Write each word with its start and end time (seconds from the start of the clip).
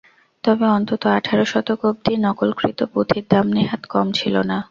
তবে 0.43 0.65
অন্তত 0.69 1.03
আঠারো 1.17 1.45
শতক 1.45 1.79
অব্দি 1.85 2.13
নকলকৃত 2.25 2.79
পুথির 2.93 3.25
দাম 3.31 3.45
নেহাত 3.55 3.83
কম 3.93 4.07
ছিল 4.19 4.35
না। 4.49 4.57